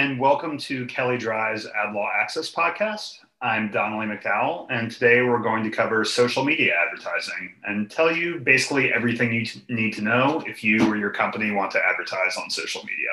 [0.00, 3.18] and welcome to Kelley Drye's Ad Law Access podcast.
[3.42, 8.40] I'm Donnelly McDowell, and today we're going to cover social media advertising and tell you
[8.40, 12.48] basically everything you need to know if you or your company want to advertise on
[12.48, 13.10] social media.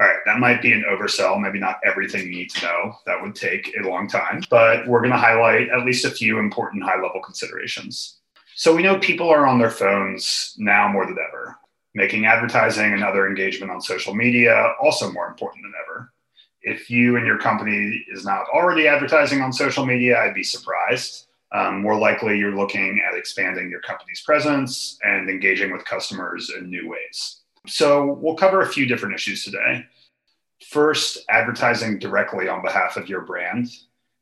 [0.00, 2.94] All right, that might be an oversell, maybe not everything you need to know.
[3.06, 6.38] That would take a long time, but we're going to highlight at least a few
[6.38, 8.18] important high level considerations.
[8.54, 11.58] So we know people are on their phones now more than ever
[11.94, 16.12] making advertising and other engagement on social media also more important than ever.
[16.62, 21.26] If you and your company is not already advertising on social media, I'd be surprised.
[21.52, 26.70] Um, more likely, you're looking at expanding your company's presence and engaging with customers in
[26.70, 27.40] new ways.
[27.66, 29.84] So, we'll cover a few different issues today.
[30.68, 33.68] First, advertising directly on behalf of your brand.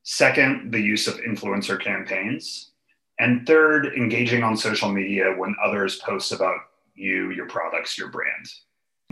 [0.03, 2.73] Second, the use of influencer campaigns.
[3.19, 6.57] And third, engaging on social media when others post about
[7.01, 8.47] you, your products, your brand.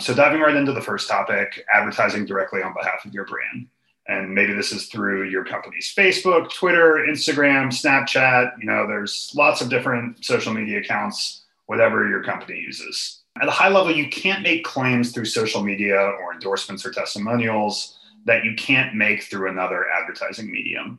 [0.01, 3.69] So, diving right into the first topic advertising directly on behalf of your brand.
[4.07, 8.53] And maybe this is through your company's Facebook, Twitter, Instagram, Snapchat.
[8.59, 13.23] You know, there's lots of different social media accounts, whatever your company uses.
[13.41, 17.99] At a high level, you can't make claims through social media or endorsements or testimonials
[18.25, 20.99] that you can't make through another advertising medium.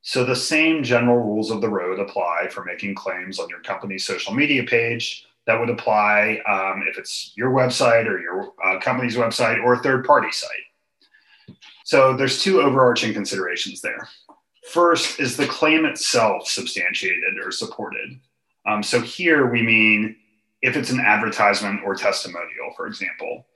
[0.00, 4.06] So the same general rules of the road apply for making claims on your company's
[4.06, 9.16] social media page that would apply um, if it's your website or your uh, company's
[9.16, 10.50] website or a third party site.
[11.84, 14.08] So there's two overarching considerations there.
[14.70, 18.18] First, is the claim itself substantiated or supported?
[18.66, 20.16] Um, so here we mean
[20.62, 23.46] if it's an advertisement or testimonial, for example,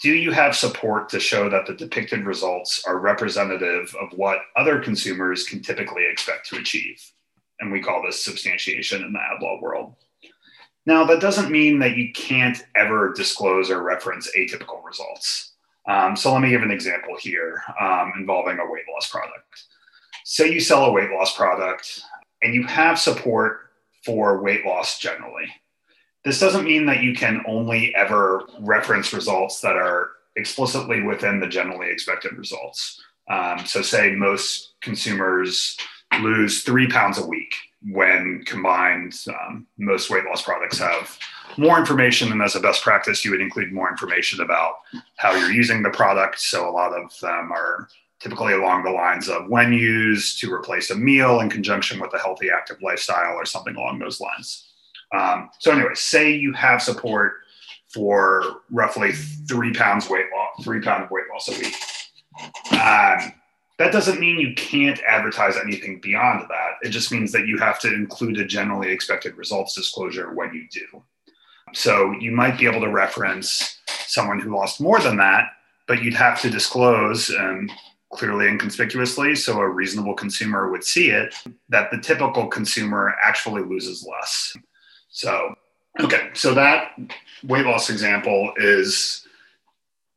[0.00, 4.80] do you have support to show that the depicted results are representative of what other
[4.80, 7.12] consumers can typically expect to achieve?
[7.60, 9.94] And we call this substantiation in the ad law world.
[10.86, 15.52] Now, that doesn't mean that you can't ever disclose or reference atypical results.
[15.86, 19.64] Um, so let me give an example here um, involving a weight loss product.
[20.24, 22.02] Say you sell a weight loss product
[22.42, 23.70] and you have support
[24.04, 25.46] for weight loss generally.
[26.24, 31.46] This doesn't mean that you can only ever reference results that are explicitly within the
[31.46, 33.02] generally expected results.
[33.28, 35.76] Um, so, say most consumers
[36.20, 37.54] lose three pounds a week
[37.88, 41.18] when combined, um, most weight loss products have
[41.58, 42.32] more information.
[42.32, 44.76] And as a best practice, you would include more information about
[45.16, 46.40] how you're using the product.
[46.40, 47.88] So a lot of them are
[48.20, 52.18] typically along the lines of when used to replace a meal in conjunction with a
[52.18, 54.70] healthy, active lifestyle or something along those lines.
[55.14, 57.34] Um, so, anyway, say you have support
[57.88, 61.74] for roughly three pounds weight loss, three pound weight loss a week.
[62.80, 63.32] Um,
[63.78, 66.74] that doesn't mean you can't advertise anything beyond that.
[66.82, 70.66] It just means that you have to include a generally expected results disclosure when you
[70.70, 71.02] do.
[71.72, 75.48] So you might be able to reference someone who lost more than that,
[75.88, 77.68] but you'd have to disclose um,
[78.12, 81.34] clearly and conspicuously so a reasonable consumer would see it
[81.68, 84.56] that the typical consumer actually loses less.
[85.08, 85.54] So,
[86.00, 86.92] okay, so that
[87.42, 89.26] weight loss example is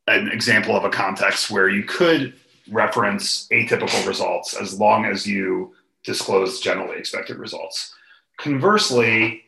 [0.06, 2.34] an example of a context where you could
[2.70, 5.74] reference atypical results as long as you
[6.04, 7.94] disclose generally expected results.
[8.38, 9.42] Conversely,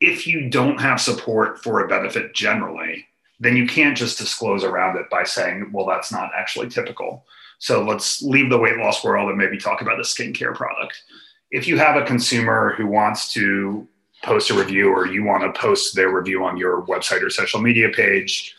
[0.00, 3.06] if you don't have support for a benefit generally,
[3.40, 7.24] then you can't just disclose around it by saying, well, that's not actually typical.
[7.58, 11.02] So let's leave the weight loss world and maybe talk about a skincare product.
[11.50, 13.86] If you have a consumer who wants to
[14.22, 17.60] post a review or you want to post their review on your website or social
[17.60, 18.56] media page,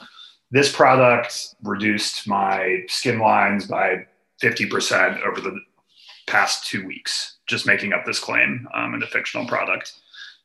[0.51, 4.05] this product reduced my skin lines by
[4.41, 5.59] 50% over the
[6.27, 9.93] past two weeks, just making up this claim um, in a fictional product.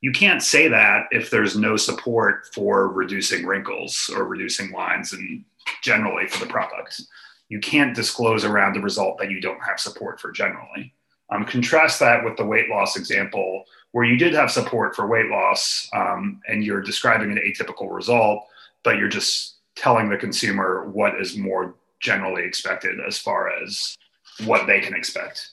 [0.00, 5.44] You can't say that if there's no support for reducing wrinkles or reducing lines and
[5.82, 7.02] generally for the product.
[7.48, 10.92] You can't disclose around the result that you don't have support for generally.
[11.30, 15.30] Um, contrast that with the weight loss example, where you did have support for weight
[15.30, 18.46] loss um, and you're describing an atypical result,
[18.82, 23.96] but you're just telling the consumer what is more generally expected as far as
[24.44, 25.50] what they can expect.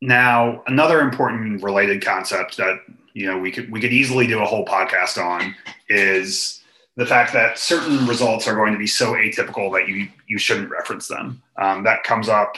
[0.00, 2.80] Now, another important related concept that
[3.14, 5.54] you know we could we could easily do a whole podcast on
[5.88, 6.62] is
[6.96, 10.70] the fact that certain results are going to be so atypical that you you shouldn't
[10.70, 11.42] reference them.
[11.56, 12.56] Um, that comes up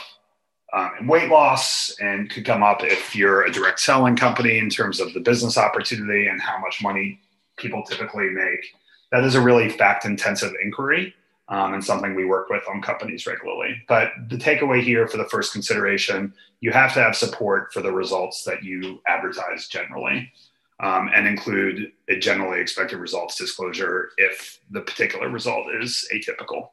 [0.73, 4.69] um, in weight loss and could come up if you're a direct selling company in
[4.69, 7.19] terms of the business opportunity and how much money
[7.57, 8.65] people typically make
[9.11, 11.13] that is a really fact intensive inquiry
[11.47, 13.81] um, and something we work with on companies regularly.
[13.87, 17.91] But the takeaway here for the first consideration, you have to have support for the
[17.91, 20.31] results that you advertise generally
[20.79, 26.69] um, and include a generally expected results disclosure if the particular result is atypical.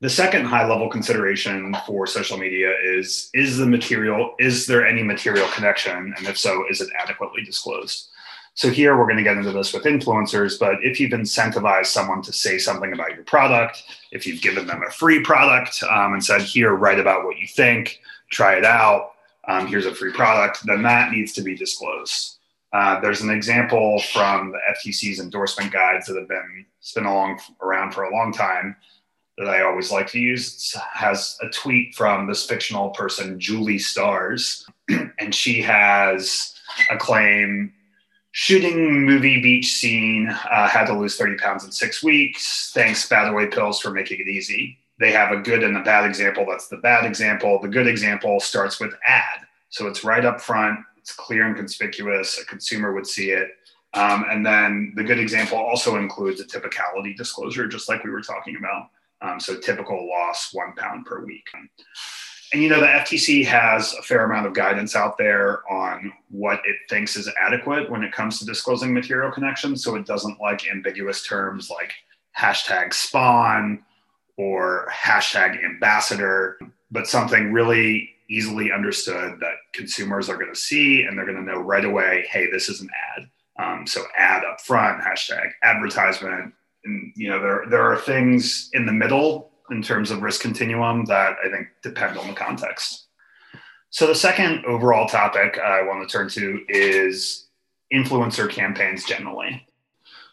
[0.00, 5.02] The second high level consideration for social media is is the material, is there any
[5.02, 6.12] material connection?
[6.16, 8.10] And if so, is it adequately disclosed?
[8.56, 12.22] So here we're going to get into this with influencers, but if you've incentivized someone
[12.22, 16.24] to say something about your product, if you've given them a free product um, and
[16.24, 19.10] said, here, write about what you think, try it out,
[19.48, 22.38] um, here's a free product, then that needs to be disclosed.
[22.72, 27.92] Uh, there's an example from the FTC's endorsement guides that have been been along around
[27.92, 28.76] for a long time
[29.38, 30.74] that I always like to use.
[30.74, 34.66] It has a tweet from this fictional person, Julie Stars,
[35.18, 36.54] and she has
[36.90, 37.72] a claim
[38.36, 42.72] shooting movie beach scene uh, had to lose 30 pounds in six weeks.
[42.74, 44.76] Thanks Fat-away pills for making it easy.
[44.98, 46.44] They have a good and a bad example.
[46.44, 47.60] That's the bad example.
[47.60, 49.46] The good example starts with ad.
[49.68, 50.80] So it's right up front.
[50.96, 52.40] It's clear and conspicuous.
[52.40, 53.50] A consumer would see it.
[53.94, 58.20] Um, and then the good example also includes a typicality disclosure just like we were
[58.20, 58.88] talking about.
[59.22, 61.46] Um, so typical loss one pound per week
[62.54, 66.60] and you know the FTC has a fair amount of guidance out there on what
[66.64, 69.82] it thinks is adequate when it comes to disclosing material connections.
[69.82, 71.92] So it doesn't like ambiguous terms like
[72.38, 73.84] hashtag spon
[74.36, 76.56] or hashtag ambassador,
[76.92, 81.42] but something really easily understood that consumers are going to see and they're going to
[81.42, 83.30] know right away, hey, this is an ad.
[83.58, 86.54] Um, so ad up front, hashtag advertisement.
[86.84, 91.04] And you know, there there are things in the middle in terms of risk continuum
[91.06, 93.06] that I think depend on the context.
[93.90, 97.46] So the second overall topic I want to turn to is
[97.92, 99.66] influencer campaigns generally.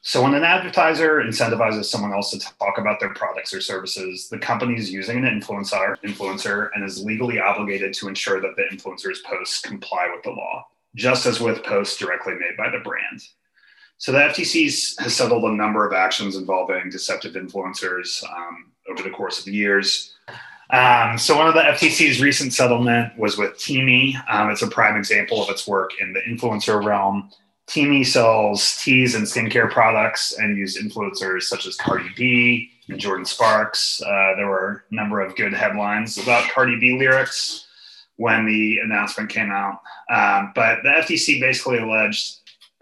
[0.04, 4.40] So when an advertiser incentivizes someone else to talk about their products or services, the
[4.40, 9.22] company is using an influencer, influencer and is legally obligated to ensure that the influencer's
[9.22, 13.22] posts comply with the law, just as with posts directly made by the brand.
[14.00, 18.24] So the FTC has settled a number of actions involving deceptive influencers.
[18.28, 20.14] Um, over the course of the years.
[20.70, 24.16] Um, so one of the FTC's recent settlement was with Teami.
[24.30, 27.30] Um, it's a prime example of its work in the influencer realm.
[27.68, 33.28] Teami sells teas and skincare products and used influencers such as Cardi B and Jordin
[33.28, 34.02] Sparks.
[34.02, 37.68] Uh, there were a number of good headlines about Cardi B lyrics
[38.16, 39.82] when the announcement came out.
[40.10, 42.38] Um, but the FTC basically alleged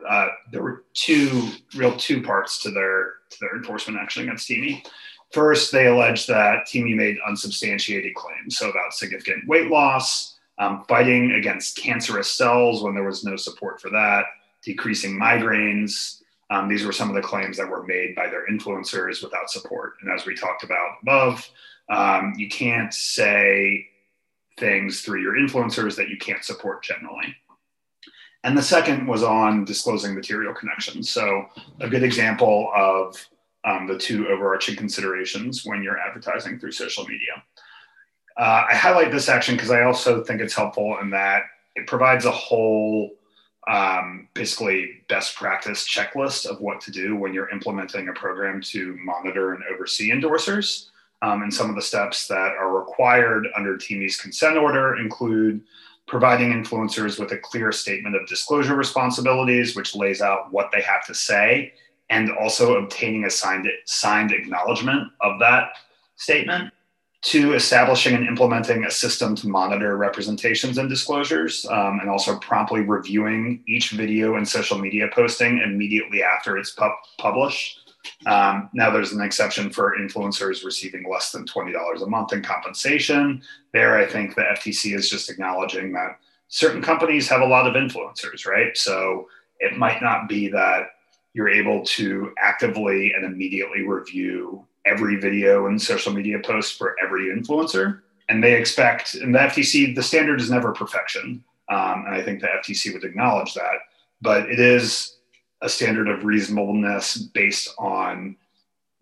[0.07, 4.83] uh, there were two real two parts to their to their enforcement action against Teami.
[5.31, 11.33] First, they allege that Teami made unsubstantiated claims, so about significant weight loss, um, fighting
[11.33, 14.25] against cancerous cells when there was no support for that,
[14.63, 16.21] decreasing migraines.
[16.49, 19.93] Um, these were some of the claims that were made by their influencers without support.
[20.01, 21.47] And as we talked about above,
[21.89, 23.87] um, you can't say
[24.57, 27.35] things through your influencers that you can't support generally.
[28.43, 31.09] And the second was on disclosing material connections.
[31.09, 31.45] So,
[31.81, 33.15] a good example of
[33.65, 37.43] um, the two overarching considerations when you're advertising through social media.
[38.37, 41.43] Uh, I highlight this action because I also think it's helpful in that
[41.75, 43.11] it provides a whole
[43.67, 48.97] um, basically best practice checklist of what to do when you're implementing a program to
[49.03, 50.87] monitor and oversee endorsers.
[51.21, 55.61] Um, and some of the steps that are required under Teami's consent order include
[56.07, 61.05] providing influencers with a clear statement of disclosure responsibilities, which lays out what they have
[61.05, 61.73] to say
[62.09, 65.73] and also obtaining a signed, signed acknowledgement of that
[66.15, 66.73] statement
[67.21, 72.81] to establishing and implementing a system to monitor representations and disclosures, um, and also promptly
[72.81, 77.91] reviewing each video and social media posting immediately after it's pu- published.
[78.25, 83.41] Um, now, there's an exception for influencers receiving less than $20 a month in compensation.
[83.73, 87.73] There, I think the FTC is just acknowledging that certain companies have a lot of
[87.73, 88.75] influencers, right?
[88.77, 89.27] So
[89.59, 90.87] it might not be that
[91.33, 97.27] you're able to actively and immediately review every video and social media post for every
[97.27, 98.01] influencer.
[98.29, 101.43] And they expect, and the FTC, the standard is never perfection.
[101.69, 103.77] Um, and I think the FTC would acknowledge that.
[104.21, 105.17] But it is
[105.61, 108.35] a standard of reasonableness based on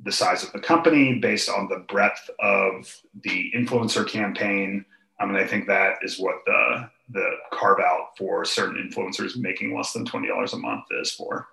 [0.03, 2.93] the size of the company, based on the breadth of
[3.24, 4.86] the influencer campaign.
[5.19, 9.75] Um, and I think that is what the, the carve out for certain influencers making
[9.75, 11.48] less than $20 a month is for.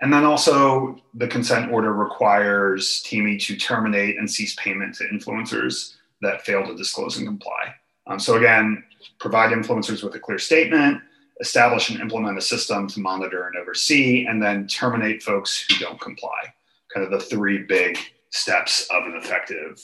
[0.00, 5.96] And then also, the consent order requires Teami to terminate and cease payment to influencers
[6.22, 7.74] that fail to disclose and comply.
[8.06, 8.82] Um, so, again,
[9.18, 11.02] provide influencers with a clear statement,
[11.40, 16.00] establish and implement a system to monitor and oversee, and then terminate folks who don't
[16.00, 16.54] comply.
[16.92, 17.98] Kind of the three big
[18.30, 19.82] steps of an effective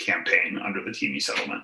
[0.00, 1.62] campaign under the Teami settlement.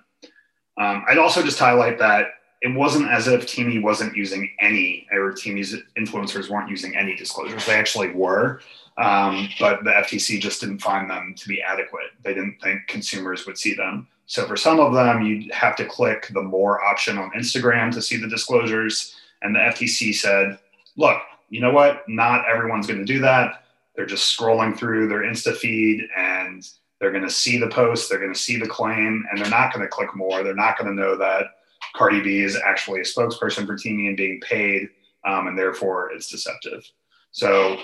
[0.81, 2.27] Um, I'd also just highlight that
[2.65, 7.67] it wasn't as if Teami wasn't using any, or Teami's influencers weren't using any disclosures.
[7.67, 8.63] They actually were.
[8.97, 12.13] Um, but the FTC just didn't find them to be adequate.
[12.23, 14.09] They didn't think consumers would see them.
[14.25, 18.01] So for some of them, you'd have to click the more option on Instagram to
[18.01, 19.15] see the disclosures.
[19.43, 20.59] And the FTC said,
[20.97, 22.09] look, you know what?
[22.09, 23.65] Not everyone's going to do that.
[23.95, 26.67] They're just scrolling through their Insta feed and
[26.99, 29.75] they're going to see the post, they're going to see the claim, and they're not
[29.75, 30.43] going to click more.
[30.43, 31.49] They're not going to know that
[31.95, 34.89] Cardi B is actually a spokesperson for Teami and being paid,
[35.25, 36.85] um, and therefore it's deceptive.
[37.33, 37.79] So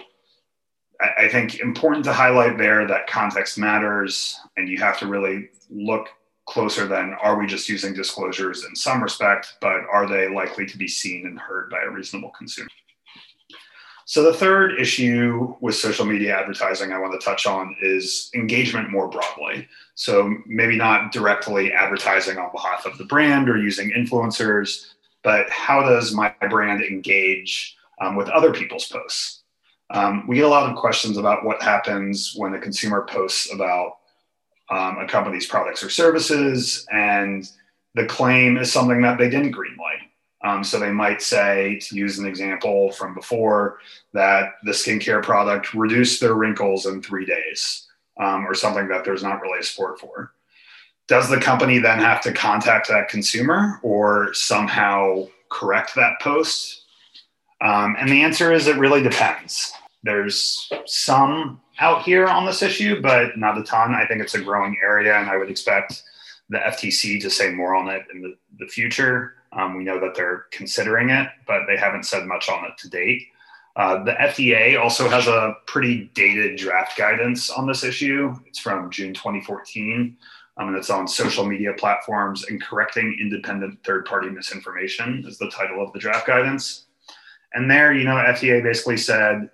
[1.01, 5.51] I, I think important to highlight there that context matters, and you have to really
[5.71, 6.09] look
[6.47, 10.77] closer than are we just using disclosures in some respect, but are they likely to
[10.77, 12.69] be seen and heard by a reasonable consumer?
[14.07, 18.91] So, the third issue with social media advertising I want to touch on is engagement
[18.91, 19.69] more broadly.
[19.95, 24.87] So, maybe not directly advertising on behalf of the brand or using influencers,
[25.23, 29.43] but how does my brand engage um, with other people's posts?
[29.91, 33.99] Um, we get a lot of questions about what happens when a consumer posts about
[34.71, 37.49] um, a company's products or services, and
[37.95, 40.10] the claim is something that they didn't greenlight.
[40.43, 43.79] Um, so they might say, to use an example from before,
[44.15, 47.87] that the skincare product reduced their wrinkles in three days,
[48.19, 50.33] um, or something that there's not really a support for.
[51.09, 56.85] Does the company then have to contact that consumer or somehow correct that post?
[57.61, 59.73] Um, and the answer is it really depends.
[60.03, 63.95] There's some out here on this issue, but not a ton.
[63.95, 66.03] I think it's a growing area, and I would expect
[66.49, 69.35] the FTC to say more on it in the, the future.
[69.53, 72.89] Um, we know that they're considering it, but they haven't said much on it to
[72.89, 73.29] date.
[73.77, 78.35] Uh, the FDA also has a pretty dated draft guidance on this issue.
[78.47, 80.17] It's from June 2014,
[80.57, 85.51] um, and it's on social media platforms and correcting independent third party misinformation, is the
[85.51, 86.87] title of the draft guidance.
[87.55, 89.51] And there, you know, FDA basically said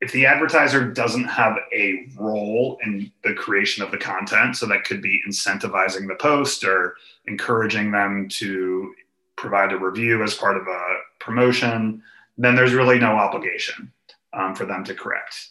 [0.00, 4.84] if the advertiser doesn't have a role in the creation of the content, so that
[4.84, 8.94] could be incentivizing the post or encouraging them to
[9.36, 12.02] provide a review as part of a promotion,
[12.38, 13.92] then there's really no obligation
[14.32, 15.50] um, for them to correct.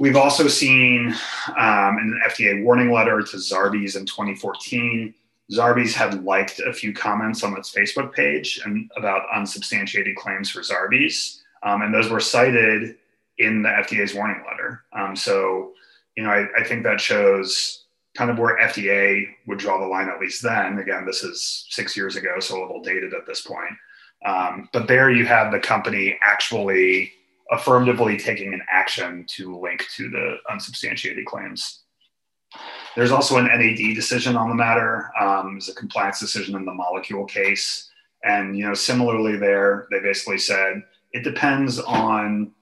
[0.00, 1.14] We've also seen
[1.48, 5.14] um, an FDA warning letter to Zarbee's in 2014.
[5.52, 10.60] Zarbee's had liked a few comments on its Facebook page and about unsubstantiated claims for
[10.60, 12.96] Zarbee's, um, and those were cited
[13.38, 14.82] in the FDA's warning letter.
[14.92, 15.72] Um, so,
[16.16, 17.81] you know, I, I think that shows
[18.16, 20.78] kind of where FDA would draw the line, at least then.
[20.78, 23.72] Again, this is six years ago, so a little dated at this point.
[24.24, 27.12] Um, but there you have the company actually
[27.50, 31.80] affirmatively taking an action to link to the unsubstantiated claims.
[32.94, 35.10] There's also an NAD decision on the matter.
[35.18, 37.90] Um, it's a compliance decision in the Molekule case.
[38.24, 42.52] And you know, similarly there, they basically said it depends on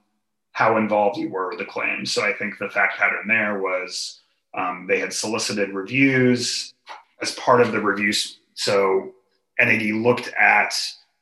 [0.53, 2.05] how involved you were with the claim.
[2.05, 4.20] So I think the fact pattern there was
[4.53, 6.73] um, they had solicited reviews
[7.21, 8.39] as part of the reviews.
[8.53, 9.11] So
[9.59, 10.73] NAD looked at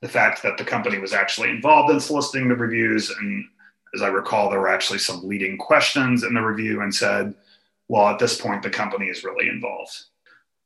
[0.01, 3.09] the fact that the company was actually involved in soliciting the reviews.
[3.09, 3.45] And
[3.93, 7.33] as I recall, there were actually some leading questions in the review and said,
[7.87, 10.05] well, at this point, the company is really involved.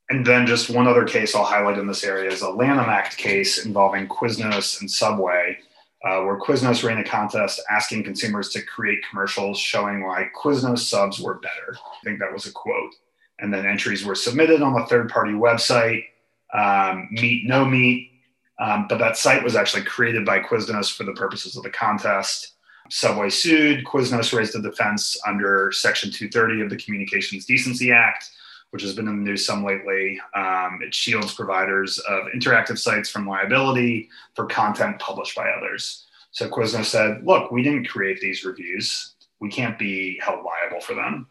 [0.09, 3.17] And then just one other case I'll highlight in this area is a Lanham Act
[3.17, 5.57] case involving Quiznos and Subway
[6.03, 11.19] uh, where Quiznos ran a contest asking consumers to create commercials showing why Quiznos subs
[11.19, 11.77] were better.
[11.77, 12.93] I think that was a quote.
[13.39, 16.03] And then entries were submitted on a third party website,
[16.53, 18.11] um, Meat No Meat.
[18.59, 22.53] Um, but that site was actually created by Quiznos for the purposes of the contest.
[22.89, 23.85] Subway sued.
[23.85, 28.29] Quiznos raised a defense under Section 230 of the Communications Decency Act
[28.73, 30.19] which has been in the news some lately.
[30.35, 36.07] Um, it shields providers of interactive sites from liability for content published by others.
[36.31, 39.13] So Quiznos said, look, we didn't create these reviews.
[39.39, 41.27] We can't be held liable for them.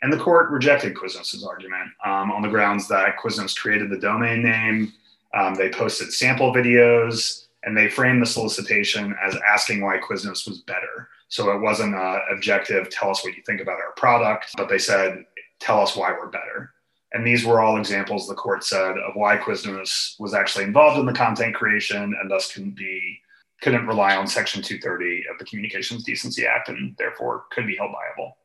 [0.00, 4.42] And the court rejected Quiznos' argument um, on the grounds that Quiznos created the domain
[4.42, 4.90] name,
[5.34, 10.60] um, they posted sample videos, and they framed the solicitation as asking why Quiznos was
[10.60, 11.10] better.
[11.28, 14.78] So it wasn't an objective, tell us what you think about our product, but they
[14.78, 15.26] said,
[15.60, 16.72] tell us why we're better.
[17.12, 21.06] And these were all examples, the court said, of why Quiznos was actually involved in
[21.06, 23.20] the content creation and thus couldn't be
[23.60, 27.90] couldn't rely on Section 230 of the Communications Decency Act and therefore could be held
[27.90, 28.36] liable.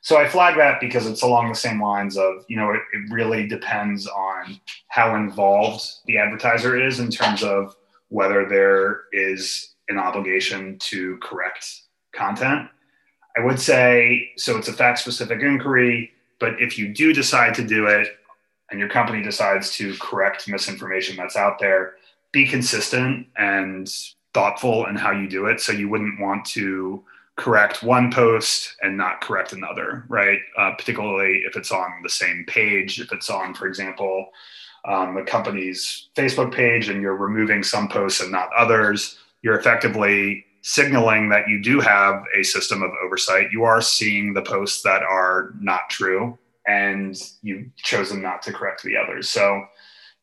[0.00, 3.12] So I flag that because it's along the same lines of, you know, it, it
[3.12, 7.76] really depends on how involved the advertiser is in terms of
[8.08, 12.68] whether there is an obligation to correct content.
[13.36, 17.64] I would say, so it's a fact specific inquiry but if you do decide to
[17.64, 18.18] do it
[18.70, 21.94] and your company decides to correct misinformation that's out there,
[22.32, 23.92] be consistent and
[24.34, 25.60] thoughtful in how you do it.
[25.60, 27.02] So you wouldn't want to
[27.36, 30.40] correct one post and not correct another, right?
[30.58, 34.28] Uh, particularly if it's on the same page, if it's on, for example,
[34.84, 40.44] um, the company's Facebook page and you're removing some posts and not others, you're effectively
[40.62, 43.52] signaling that you do have a system of oversight.
[43.52, 48.82] You are seeing the posts that are not true and you've chosen not to correct
[48.82, 49.28] the others.
[49.30, 49.64] So,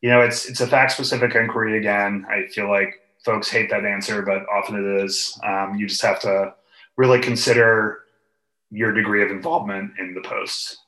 [0.00, 2.24] you know, it's it's a fact specific inquiry again.
[2.30, 5.38] I feel like folks hate that answer, but often it is.
[5.44, 6.54] Um, you just have to
[6.96, 8.00] really consider
[8.70, 10.78] your degree of involvement in the post.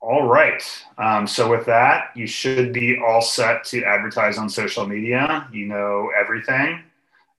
[0.00, 0.62] All right.
[0.96, 5.48] Um, so with that, you should be all set to advertise on social media.
[5.52, 6.82] You know everything.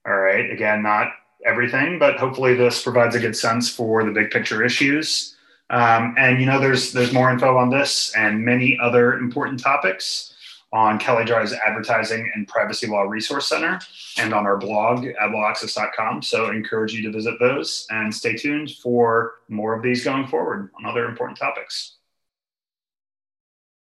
[0.06, 0.50] All right.
[0.50, 1.12] Again, not
[1.44, 5.36] everything, but hopefully this provides a good sense for the big picture issues.
[5.70, 10.34] Um, and you know, there's there's more info on this and many other important topics
[10.72, 13.80] on Kelley Drye's Advertising and Privacy Law Resource Center
[14.18, 16.22] and on our blog, adlawaccess.com.
[16.22, 20.26] So I encourage you to visit those and stay tuned for more of these going
[20.28, 21.96] forward on other important topics.